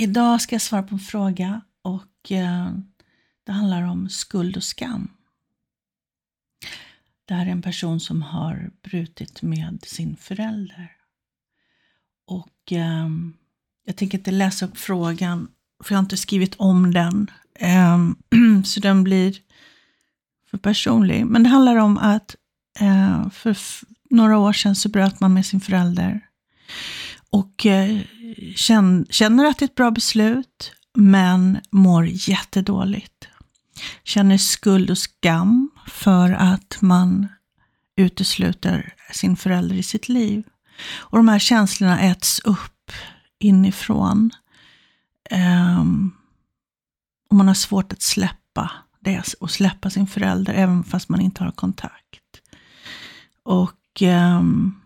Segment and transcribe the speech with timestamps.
[0.00, 2.70] idag ska jag svara på en fråga och eh,
[3.44, 5.10] det handlar om skuld och skam.
[7.24, 10.92] Det här är en person som har brutit med sin förälder.
[12.26, 13.32] Och ehm,
[13.86, 15.48] jag tänker inte läsa upp frågan,
[15.84, 17.30] för jag har inte skrivit om den.
[17.54, 18.16] Ehm,
[18.64, 19.36] så den blir
[20.50, 21.26] för personlig.
[21.26, 22.36] Men det handlar om att
[22.80, 23.56] eh, för
[24.10, 26.20] några år sedan så bröt man med sin förälder.
[27.30, 28.00] Och eh,
[29.10, 33.28] känner att det är ett bra beslut, men mår jättedåligt.
[34.04, 37.28] Känner skuld och skam för att man
[37.96, 40.44] utesluter sin förälder i sitt liv.
[40.96, 42.92] Och de här känslorna äts upp
[43.38, 44.30] inifrån.
[45.30, 46.16] Um,
[47.30, 51.44] och man har svårt att släppa det och släppa sin förälder även fast man inte
[51.44, 52.40] har kontakt.
[53.42, 54.80] Och um,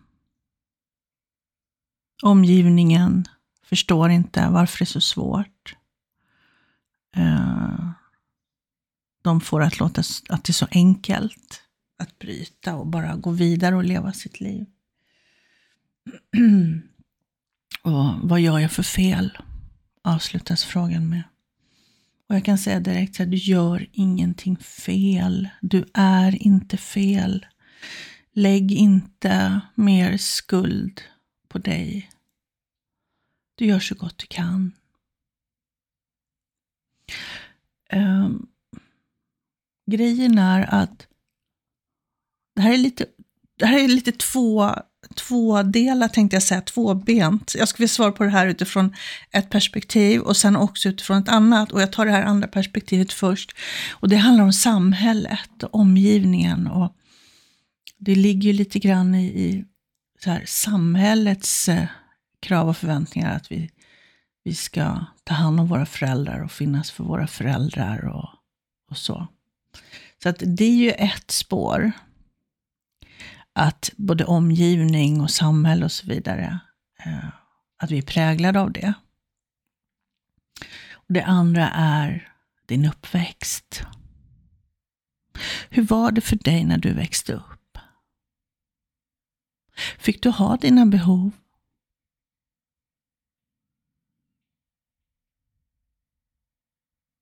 [2.23, 3.25] omgivningen
[3.65, 5.77] förstår inte varför det är så svårt.
[7.17, 7.91] Eh,
[9.23, 11.62] de får att låta att det är så enkelt
[11.98, 14.67] att bryta och bara gå vidare och leva sitt liv.
[17.83, 19.39] och vad gör jag för fel?
[20.03, 21.23] Avslutas frågan med.
[22.29, 25.48] Och jag kan säga direkt att du gör ingenting fel.
[25.61, 27.47] Du är inte fel.
[28.33, 31.03] Lägg inte mer skuld
[31.55, 32.10] på dig.
[33.55, 34.72] Du gör så gott du kan.
[37.92, 38.46] Um,
[39.91, 41.06] grejen är att
[42.55, 43.06] det här är lite,
[43.58, 44.70] det här är lite två,
[45.14, 47.55] två delar tänkte jag säga, tvåbent.
[47.58, 48.95] Jag ska vilja svara på det här utifrån
[49.30, 51.73] ett perspektiv och sen också utifrån ett annat.
[51.73, 53.52] Och jag tar det här andra perspektivet först.
[53.90, 56.96] Och det handlar om samhället och omgivningen och
[57.98, 59.64] det ligger ju lite grann i, i
[60.24, 61.86] så här, samhällets eh,
[62.40, 63.70] krav och förväntningar att vi,
[64.45, 68.29] vi ska ta hand om våra föräldrar och finnas för våra föräldrar och,
[68.90, 69.27] och så.
[70.23, 71.92] Så att det är ju ett spår.
[73.52, 76.58] Att både omgivning och samhälle och så vidare,
[77.05, 77.29] eh,
[77.79, 78.95] att vi är präglade av det.
[80.92, 82.33] Och det andra är
[82.67, 83.83] din uppväxt.
[85.70, 87.54] Hur var det för dig när du växte upp?
[89.98, 91.30] Fick du ha dina behov?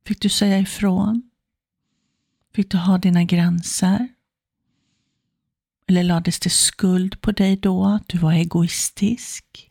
[0.06, 1.30] Fick du säga ifrån?
[2.54, 4.08] Fick du ha dina gränser?
[5.86, 9.70] Eller lades det skuld på dig då, att du var egoistisk?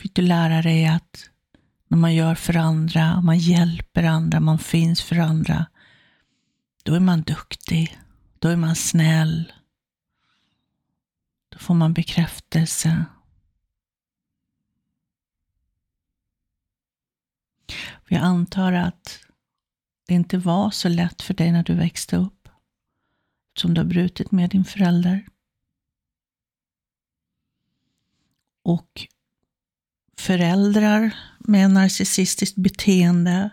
[0.00, 1.30] Fick du lära dig att
[1.88, 5.66] när man gör för andra, man hjälper andra, man finns för andra,
[6.82, 7.98] då är man duktig,
[8.38, 9.52] då är man snäll,
[11.54, 13.04] då får man bekräftelse.
[18.08, 19.20] jag antar att
[20.06, 22.48] det inte var så lätt för dig när du växte upp,
[23.58, 25.26] som du har brutit med din förälder.
[28.62, 29.06] Och
[30.18, 33.50] föräldrar med narcissistiskt beteende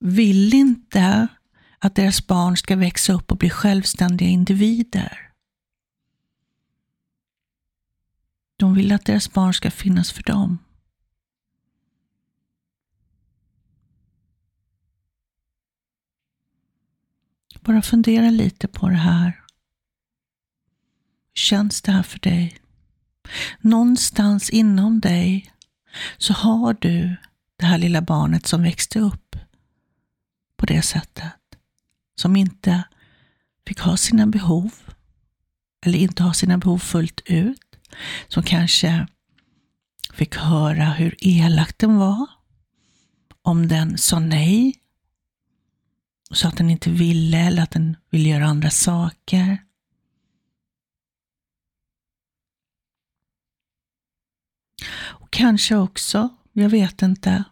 [0.00, 1.28] vill inte
[1.78, 5.23] att deras barn ska växa upp och bli självständiga individer.
[8.56, 10.58] De vill att deras barn ska finnas för dem.
[17.60, 19.26] Bara fundera lite på det här.
[21.34, 22.60] Hur känns det här för dig?
[23.60, 25.52] Någonstans inom dig
[26.18, 27.16] så har du
[27.56, 29.36] det här lilla barnet som växte upp
[30.56, 31.32] på det sättet.
[32.16, 32.84] Som inte
[33.66, 34.72] fick ha sina behov
[35.86, 37.63] eller inte ha sina behov fullt ut
[38.28, 39.06] som kanske
[40.12, 42.26] fick höra hur elak den var,
[43.42, 44.80] om den sa nej,
[46.30, 49.58] sa att den inte ville eller att den ville göra andra saker.
[54.96, 57.44] Och kanske också, jag vet inte,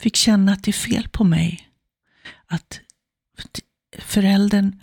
[0.00, 1.70] fick känna att det är fel på mig.
[2.46, 2.80] Att
[3.98, 4.82] föräldern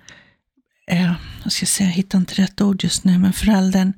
[0.94, 1.14] eh,
[1.44, 3.94] jag ska säga, jag hittar inte rätt ord just nu, men föräldern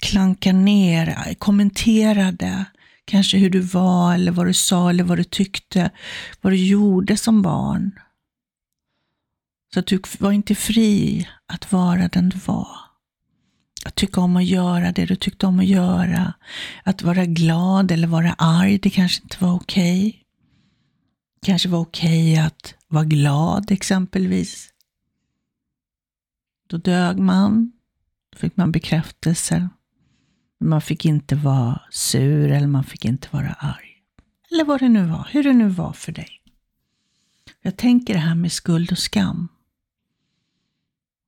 [0.00, 2.64] klankar ner, eh, kommenterade
[3.04, 5.90] kanske hur du var eller vad du sa eller vad du tyckte,
[6.40, 7.90] vad du gjorde som barn.
[9.74, 12.68] Så att du var inte fri att vara den du var.
[13.84, 16.34] Att tycka om att göra det du tyckte om att göra.
[16.84, 20.08] Att vara glad eller vara arg, det kanske inte var okej.
[20.08, 20.20] Okay.
[21.46, 24.73] kanske var okej okay att vara glad exempelvis.
[26.74, 27.72] Då dög man.
[28.30, 29.68] Då fick man bekräftelse.
[30.60, 34.02] Man fick inte vara sur eller man fick inte vara arg.
[34.50, 36.40] Eller vad det nu var, hur det nu var för dig.
[37.62, 39.48] Jag tänker det här med skuld och skam.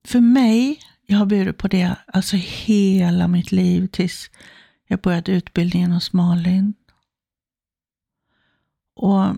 [0.04, 4.30] För mig, jag har burit på det alltså hela mitt liv tills
[4.86, 6.74] jag började utbildningen hos Malin.
[8.94, 9.36] Och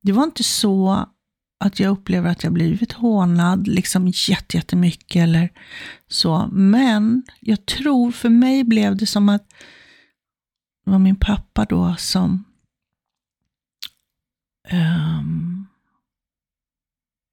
[0.00, 1.06] det var inte så
[1.58, 4.12] att jag upplever att jag blivit hånad liksom
[4.52, 5.52] jättemycket eller
[6.08, 6.48] så.
[6.52, 9.48] Men jag tror för mig blev det som att
[10.84, 12.44] det var min pappa då som
[14.72, 15.66] um,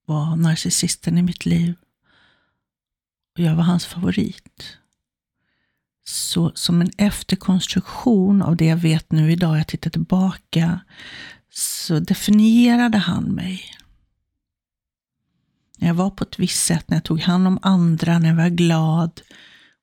[0.06, 1.75] var narcissisten i mitt liv.
[3.33, 4.77] Och jag var hans favorit.
[6.03, 10.79] Så som en efterkonstruktion av det jag vet nu idag, jag tittar tillbaka,
[11.50, 13.63] så definierade han mig.
[15.81, 18.36] När jag var på ett visst sätt, när jag tog hand om andra, när jag
[18.36, 19.22] var glad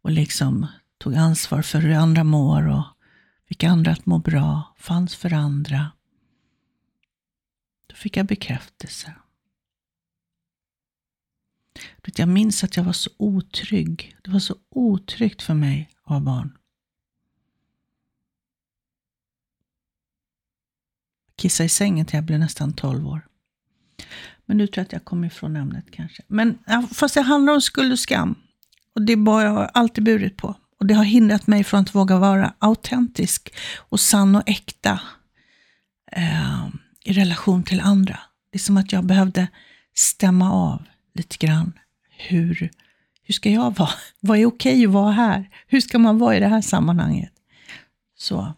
[0.02, 0.66] och liksom
[0.98, 2.84] tog ansvar för hur andra mår och
[3.48, 5.92] fick andra att må bra, fanns för andra.
[7.86, 9.14] Då fick jag bekräftelse.
[12.16, 14.16] Jag minns att jag var så otrygg.
[14.22, 16.58] Det var så otryggt för mig att ha barn.
[21.36, 23.27] Kissa i sängen till jag blev nästan 12 år.
[24.46, 26.22] Men nu tror jag att jag kommer ifrån ämnet kanske.
[26.26, 26.58] Men
[26.92, 28.34] fast det handlar om skuld och skam.
[28.94, 30.56] Och det har jag alltid burit på.
[30.80, 35.00] Och det har hindrat mig från att våga vara autentisk och sann och äkta
[36.12, 36.68] eh,
[37.04, 38.18] i relation till andra.
[38.50, 39.48] Det är som att jag behövde
[39.94, 40.82] stämma av
[41.14, 41.72] lite grann.
[42.10, 42.70] Hur,
[43.22, 43.90] hur ska jag vara?
[44.20, 45.50] Vad är okej att vara här?
[45.66, 47.32] Hur ska man vara i det här sammanhanget?
[48.18, 48.54] Så.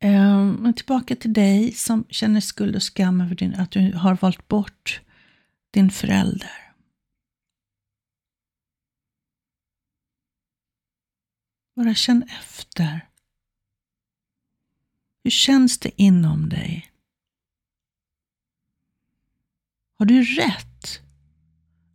[0.00, 4.48] Eh, tillbaka till dig som känner skuld och skam över din, att du har valt
[4.48, 5.00] bort
[5.70, 6.72] din förälder.
[11.76, 13.08] Bara känn efter.
[15.24, 16.92] Hur känns det inom dig?
[19.98, 21.00] Har du rätt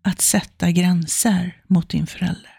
[0.01, 2.52] att sätta gränser mot din förälder?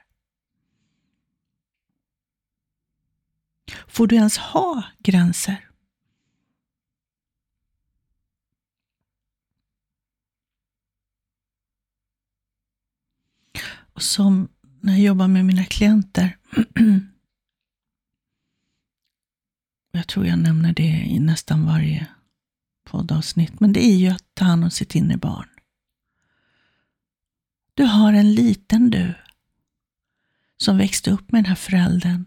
[3.89, 5.71] Får du ens ha gränser?
[13.95, 14.49] Och som
[14.81, 16.37] när jag jobbar med mina klienter
[19.93, 22.07] Jag tror jag nämner det i nästan varje
[22.85, 25.49] poddavsnitt, men det är ju att ta hand om sitt inre barn.
[27.75, 29.15] Du har en liten du
[30.57, 32.27] som växte upp med den här föräldern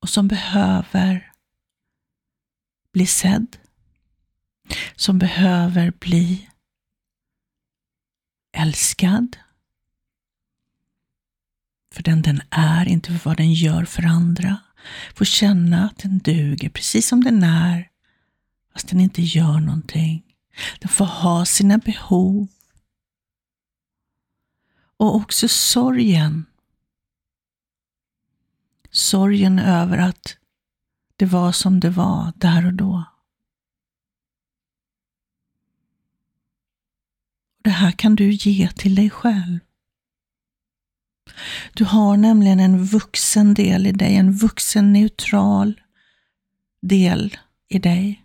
[0.00, 1.32] och som behöver
[2.92, 3.56] bli sedd,
[4.96, 6.48] som behöver bli
[8.52, 9.36] älskad,
[11.94, 14.60] för den den är, inte för vad den gör för andra.
[15.14, 17.88] Får känna att den duger precis som den är,
[18.72, 20.22] fast den inte gör någonting.
[20.80, 22.48] Den får ha sina behov.
[24.96, 26.46] Och också sorgen.
[28.90, 30.36] Sorgen över att
[31.16, 33.04] det var som det var där och då.
[37.62, 39.58] Det här kan du ge till dig själv.
[41.74, 45.80] Du har nämligen en vuxen del i dig, en vuxen neutral
[46.82, 47.36] del
[47.68, 48.24] i dig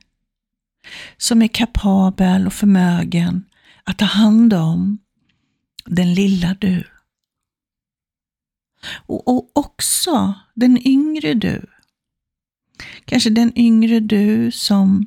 [1.18, 3.44] som är kapabel och förmögen
[3.84, 4.98] att ta hand om
[5.86, 6.84] den lilla du.
[8.88, 11.66] Och, och också den yngre du.
[13.06, 15.06] Kanske den yngre du som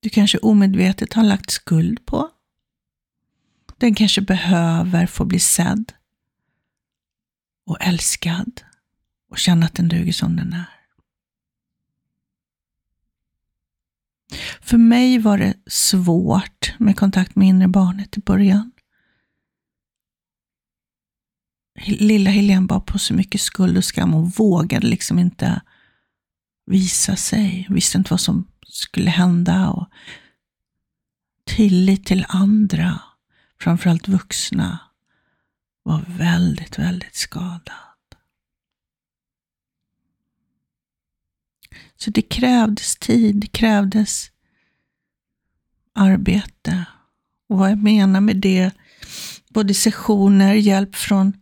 [0.00, 2.30] du kanske omedvetet har lagt skuld på.
[3.78, 5.92] Den kanske behöver få bli sedd
[7.66, 8.62] och älskad
[9.30, 10.78] och känna att den duger som den är.
[14.60, 18.72] För mig var det svårt med kontakt med inre barnet i början.
[21.86, 25.60] Lilla Helene bar på så mycket skuld och skam och vågade liksom inte
[26.66, 27.66] visa sig.
[27.70, 29.70] Visste inte vad som skulle hända.
[29.70, 29.88] Och
[31.44, 33.00] tillit till andra,
[33.60, 34.78] framförallt vuxna,
[35.82, 37.72] var väldigt, väldigt skadad.
[41.96, 44.30] Så det krävdes tid, det krävdes
[45.94, 46.84] arbete.
[47.48, 48.70] Och vad jag menar med det,
[49.50, 51.32] både sessioner, hjälp från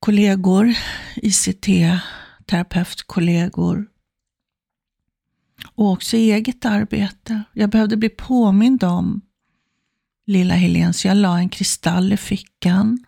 [0.00, 0.74] kollegor,
[1.16, 1.66] ICT,
[2.46, 3.86] terapeutkollegor.
[5.74, 7.42] Och också eget arbete.
[7.52, 9.20] Jag behövde bli påmind om
[10.26, 13.04] lilla Helene, så jag la en kristall i fickan.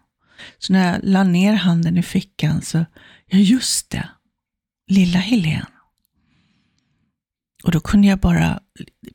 [0.59, 2.79] Så när jag la ner handen i fickan så,
[3.27, 4.09] ja just det,
[4.87, 5.67] lilla Helene.
[7.65, 8.61] Och då kunde jag bara,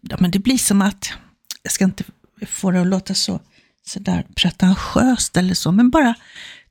[0.02, 1.10] ja men det blir som att,
[1.64, 2.04] jag ska inte
[2.48, 3.40] få det att låta så,
[3.88, 6.16] sådär pretentiöst eller så, men bara,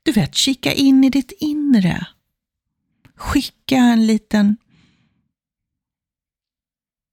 [0.03, 2.07] du vet, kika in i ditt inre.
[3.15, 4.57] Skicka en liten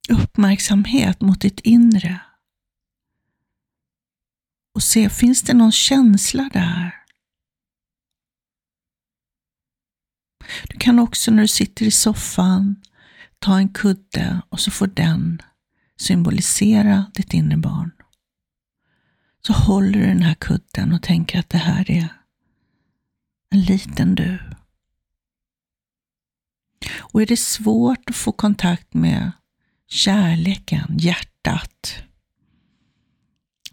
[0.08, 2.20] uppmärksamhet mot ditt inre.
[4.74, 7.04] Och se, finns det någon känsla där?
[10.68, 12.76] Du kan också när du sitter i soffan
[13.38, 15.42] ta en kudde och så får den
[15.96, 17.93] symbolisera ditt inre barn.
[19.46, 22.08] Så håller du den här kudden och tänker att det här är
[23.50, 24.38] en liten du.
[26.98, 29.32] Och är det svårt att få kontakt med
[29.86, 31.94] kärleken, hjärtat.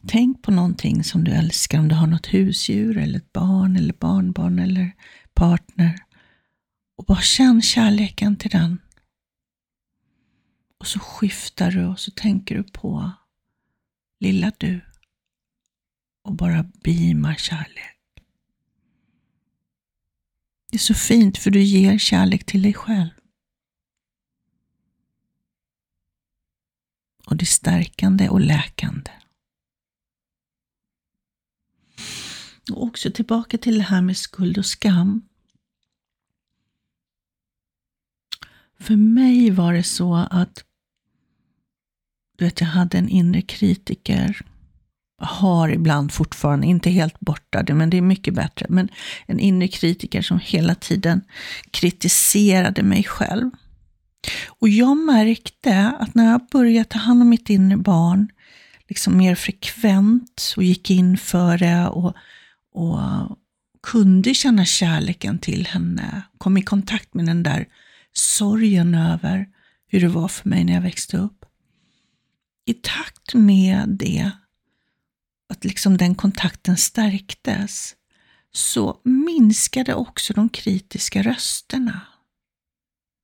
[0.08, 3.94] Tänk på någonting som du älskar, om du har något husdjur eller ett barn eller
[3.94, 4.92] barnbarn eller
[5.34, 6.00] partner.
[6.98, 8.80] Och bara känn kärleken till den.
[10.80, 13.12] Och så skiftar du och så tänker du på
[14.20, 14.82] lilla du
[16.22, 17.98] och bara beamar kärlek.
[20.72, 23.10] Det är så fint för du ger kärlek till dig själv.
[27.26, 29.12] Och det är stärkande och läkande.
[32.72, 35.28] Och också tillbaka till det här med skuld och skam.
[38.80, 40.66] För mig var det så att
[42.38, 44.46] du vet, jag hade en inre kritiker.
[45.22, 48.66] Har ibland fortfarande, inte helt borta, men det är mycket bättre.
[48.70, 48.90] Men
[49.26, 51.22] en inre kritiker som hela tiden
[51.72, 53.52] kritiserade mig själv.
[54.48, 58.32] Och jag märkte att när jag började ta hand om mitt inre barn,
[58.88, 62.16] liksom mer frekvent och gick in för det och,
[62.74, 63.00] och
[63.84, 67.68] kunde känna kärleken till henne, kom i kontakt med den där
[68.14, 69.48] sorgen över
[69.88, 71.46] hur det var för mig när jag växte upp.
[72.66, 74.32] I takt med det,
[75.52, 77.96] att liksom den kontakten stärktes,
[78.52, 82.02] så minskade också de kritiska rösterna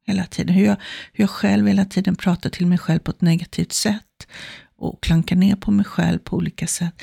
[0.05, 0.55] hela tiden.
[0.55, 0.77] Hur jag,
[1.13, 4.27] hur jag själv hela tiden pratar till mig själv på ett negativt sätt
[4.75, 7.01] och klankar ner på mig själv på olika sätt.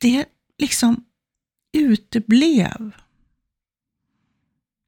[0.00, 0.24] Det
[0.58, 1.04] liksom
[1.72, 2.92] uteblev.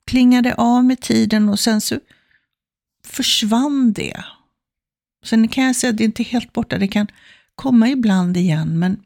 [0.07, 2.01] Klingade av med tiden och sen så
[3.07, 4.25] försvann det.
[5.25, 7.07] Sen kan jag säga att det inte är helt borta, det kan
[7.55, 9.03] komma ibland igen, men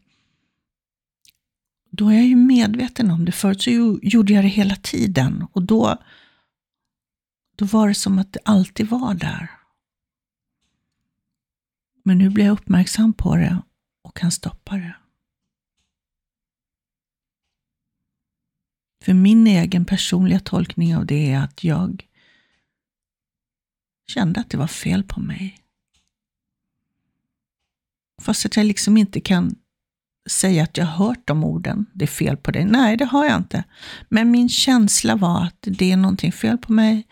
[1.99, 3.33] då är jag ju medveten om det.
[3.33, 3.71] Förut så
[4.03, 5.97] gjorde jag det hela tiden och då
[7.57, 9.51] då var det som att det alltid var där.
[12.05, 13.63] Men nu blir jag uppmärksam på det
[14.03, 14.97] och kan stoppa det.
[19.05, 22.07] För min egen personliga tolkning av det är att jag
[24.07, 25.59] kände att det var fel på mig.
[28.23, 29.57] Fast att jag liksom inte kan
[30.29, 32.65] säga att jag har hört de orden, det är fel på dig.
[32.65, 33.65] Nej, det har jag inte.
[34.09, 37.07] Men min känsla var att det är någonting fel på mig.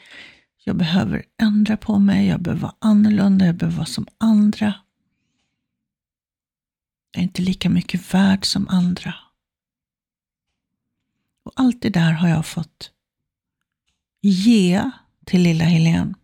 [0.64, 4.74] Jag behöver ändra på mig, jag behöver vara annorlunda, jag behöver vara som andra.
[7.12, 9.14] Jag är inte lika mycket värd som andra.
[11.44, 12.90] Och allt det där har jag fått
[14.22, 14.90] ge
[15.24, 16.14] till lilla Helene.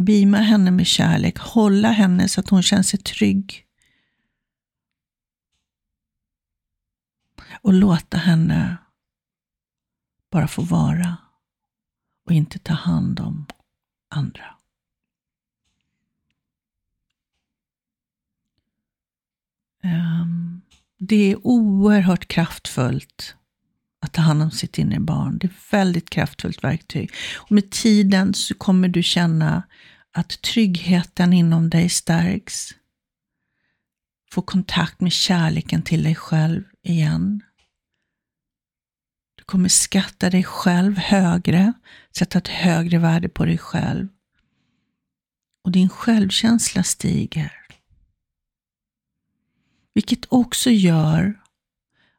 [0.00, 3.67] Bima henne med kärlek, hålla henne så att hon känner sig trygg.
[7.62, 8.76] Och låta henne
[10.30, 11.16] bara få vara
[12.26, 13.46] och inte ta hand om
[14.10, 14.58] andra.
[19.82, 20.60] Ehm,
[20.98, 23.34] det är oerhört kraftfullt
[24.00, 25.38] att ta hand om sitt inre barn.
[25.38, 27.10] Det är ett väldigt kraftfullt verktyg.
[27.36, 29.62] Och med tiden så kommer du känna
[30.12, 32.68] att tryggheten inom dig stärks.
[34.30, 37.42] Få kontakt med kärleken till dig själv igen
[39.48, 41.72] kommer skatta dig själv högre,
[42.16, 44.08] sätta ett högre värde på dig själv.
[45.64, 47.52] Och din självkänsla stiger.
[49.94, 51.40] Vilket också gör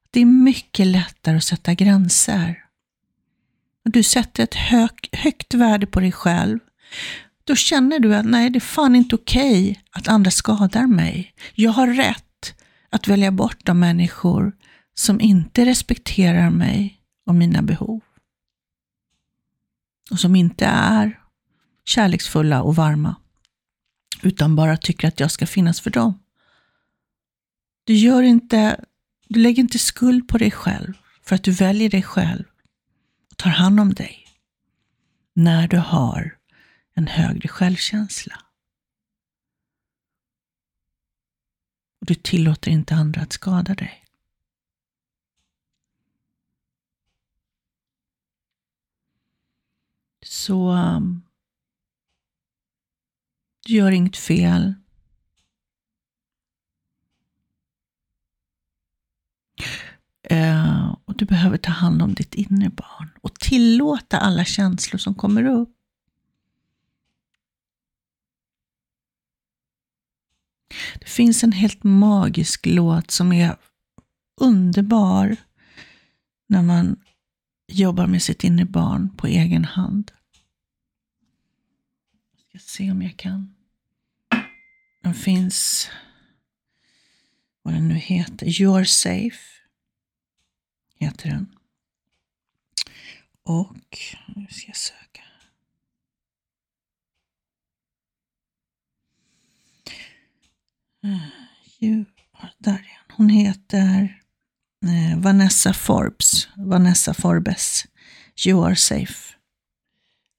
[0.05, 2.65] att det är mycket lättare att sätta gränser.
[3.83, 6.59] du sätter ett hög, högt värde på dig själv,
[7.43, 11.33] då känner du att nej, det är fan inte okej okay att andra skadar mig.
[11.55, 12.55] Jag har rätt
[12.89, 14.51] att välja bort de människor
[14.95, 16.98] som inte respekterar mig
[17.29, 18.01] och mina behov.
[20.11, 21.19] Och som inte är
[21.85, 23.15] kärleksfulla och varma,
[24.21, 26.19] utan bara tycker att jag ska finnas för dem.
[27.83, 28.85] Du, gör inte,
[29.27, 30.93] du lägger inte skuld på dig själv
[31.23, 32.45] för att du väljer dig själv
[33.31, 34.27] och tar hand om dig
[35.33, 36.37] när du har
[36.93, 38.39] en högre självkänsla.
[42.01, 44.08] Och du tillåter inte andra att skada dig.
[50.31, 51.21] Så um,
[53.65, 54.73] du gör inget fel.
[60.31, 65.15] Uh, och du behöver ta hand om ditt inre barn och tillåta alla känslor som
[65.15, 65.75] kommer upp.
[70.99, 73.57] Det finns en helt magisk låt som är
[74.41, 75.35] underbar
[76.47, 76.99] när man
[77.67, 80.11] jobbar med sitt inre barn på egen hand.
[82.59, 83.55] Ska se om jag kan.
[85.01, 85.89] Den finns,
[87.61, 89.39] vad den nu heter, You're Safe,
[90.95, 91.55] heter den.
[93.43, 93.97] Och,
[94.35, 95.23] nu ska jag söka.
[102.33, 103.17] Ah, där är hon.
[103.17, 104.21] Hon heter
[104.85, 106.47] eh, Vanessa Forbes.
[106.57, 107.85] Vanessa Forbes.
[108.45, 109.38] You are safe.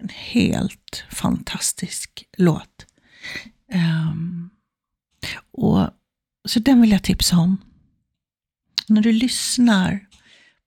[0.00, 2.87] En helt fantastisk låt.
[3.75, 4.50] Um,
[5.50, 5.90] och,
[6.45, 7.57] så den vill jag tipsa om.
[8.88, 10.07] När du lyssnar,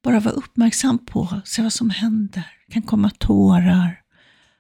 [0.04, 2.58] bara var uppmärksam på, se vad som händer.
[2.68, 4.04] Det kan komma tårar.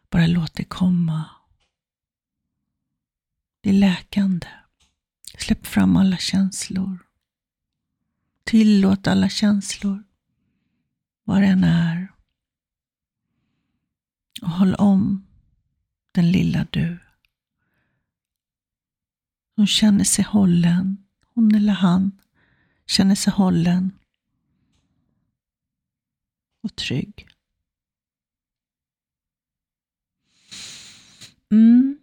[0.09, 1.25] Bara låt det komma.
[3.61, 4.47] Det är läkande.
[5.37, 6.99] Släpp fram alla känslor.
[8.43, 10.03] Tillåt alla känslor,
[11.23, 12.12] vad det än är.
[14.43, 15.27] Och håll om
[16.11, 16.99] den lilla du.
[19.55, 22.11] Hon känner sig hållen, hon eller han
[22.85, 23.91] känner sig hållen
[26.63, 27.27] och trygg.
[31.51, 31.97] Mm.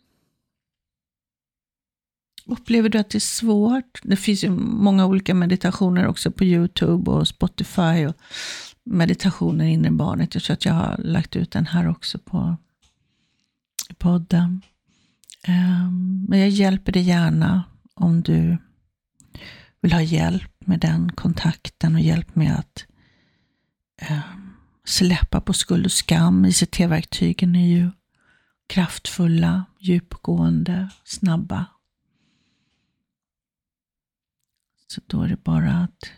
[2.46, 4.00] Upplever du att det är svårt?
[4.03, 8.16] Det finns ju många olika meditationer också på Youtube och Spotify och
[8.90, 10.35] meditationer inre i barnet.
[10.35, 12.57] Jag tror att jag har lagt ut den här också på
[13.98, 14.62] podden.
[15.44, 18.59] Ehm, men jag hjälper dig gärna om du
[19.81, 22.87] vill ha hjälp med den kontakten och hjälp med att
[23.96, 24.50] ehm,
[24.85, 26.44] släppa på skuld och skam.
[26.44, 27.90] ICT-verktygen är ju
[28.66, 31.66] kraftfulla, djupgående, snabba
[34.92, 36.11] Så då är det bara att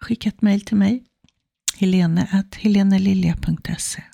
[0.00, 1.04] skicka ett mejl till mig.
[1.76, 4.04] Helene helenelilja.se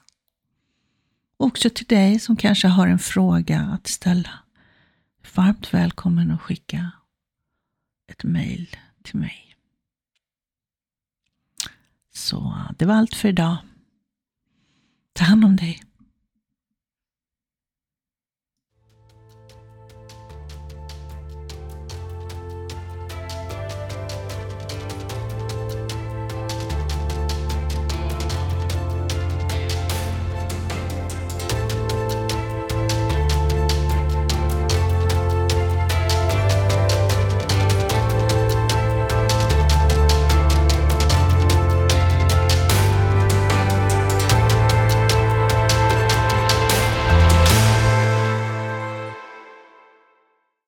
[1.37, 4.38] Också till dig som kanske har en fråga att ställa.
[5.35, 6.90] Varmt välkommen att skicka
[8.09, 9.57] ett mejl till mig.
[12.14, 13.57] Så det var allt för idag.
[15.12, 15.83] Ta hand om dig.